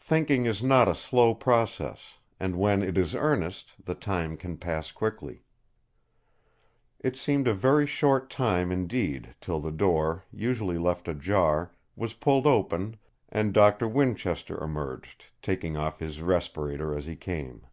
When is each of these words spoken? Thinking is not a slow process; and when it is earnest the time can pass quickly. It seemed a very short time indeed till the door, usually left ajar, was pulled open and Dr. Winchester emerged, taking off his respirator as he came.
Thinking 0.00 0.46
is 0.46 0.64
not 0.64 0.88
a 0.88 0.96
slow 0.96 1.32
process; 1.32 2.14
and 2.40 2.56
when 2.58 2.82
it 2.82 2.98
is 2.98 3.14
earnest 3.14 3.74
the 3.84 3.94
time 3.94 4.36
can 4.36 4.56
pass 4.56 4.90
quickly. 4.90 5.44
It 6.98 7.14
seemed 7.14 7.46
a 7.46 7.54
very 7.54 7.86
short 7.86 8.30
time 8.30 8.72
indeed 8.72 9.36
till 9.40 9.60
the 9.60 9.70
door, 9.70 10.24
usually 10.32 10.76
left 10.76 11.06
ajar, 11.06 11.70
was 11.94 12.14
pulled 12.14 12.48
open 12.48 12.96
and 13.28 13.54
Dr. 13.54 13.86
Winchester 13.86 14.60
emerged, 14.60 15.26
taking 15.40 15.76
off 15.76 16.00
his 16.00 16.20
respirator 16.20 16.98
as 16.98 17.06
he 17.06 17.14
came. 17.14 17.64